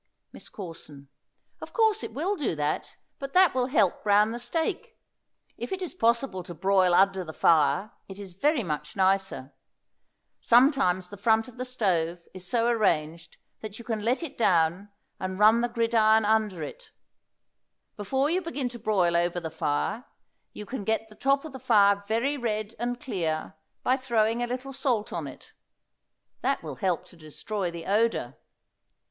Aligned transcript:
MISS 0.33 0.49
CORSON. 0.49 1.09
Of 1.61 1.73
course 1.73 2.01
it 2.03 2.11
will 2.11 2.35
do 2.35 2.55
that, 2.55 2.95
but 3.19 3.33
that 3.33 3.53
will 3.53 3.67
help 3.67 4.03
brown 4.03 4.31
the 4.31 4.39
steak. 4.39 4.97
If 5.59 5.71
it 5.71 5.79
is 5.83 5.93
possible 5.93 6.41
to 6.41 6.55
broil 6.55 6.95
under 6.95 7.23
the 7.23 7.33
fire 7.35 7.91
it 8.09 8.17
is 8.17 8.33
very 8.33 8.63
much 8.63 8.95
nicer. 8.95 9.53
Sometimes 10.39 11.09
the 11.09 11.17
front 11.17 11.47
of 11.47 11.57
the 11.57 11.65
stove 11.65 12.27
is 12.33 12.49
so 12.49 12.65
arranged 12.65 13.37
that 13.59 13.77
you 13.77 13.85
can 13.85 14.01
let 14.01 14.23
it 14.23 14.39
down 14.39 14.89
and 15.19 15.37
run 15.37 15.61
the 15.61 15.69
gridiron 15.69 16.25
under 16.25 16.63
it; 16.63 16.89
before 17.95 18.27
you 18.27 18.41
begin 18.41 18.69
to 18.69 18.79
broil 18.79 19.15
over 19.15 19.39
the 19.39 19.51
fire 19.51 20.05
you 20.51 20.65
can 20.65 20.83
get 20.83 21.09
the 21.09 21.15
top 21.15 21.45
of 21.45 21.53
the 21.53 21.59
fire 21.59 22.03
very 22.07 22.37
red 22.37 22.73
and 22.79 22.99
clear 22.99 23.53
by 23.83 23.95
throwing 23.95 24.41
a 24.41 24.47
little 24.47 24.73
salt 24.73 25.11
upon 25.11 25.27
it; 25.27 25.53
that 26.41 26.63
will 26.63 26.77
help 26.77 27.05
to 27.05 27.15
destroy 27.15 27.69
the 27.69 27.85
odor. 27.85 28.35